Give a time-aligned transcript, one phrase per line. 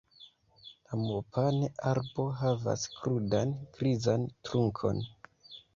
[0.85, 5.07] La mopane-arbo havas krudan, grizan trunkon.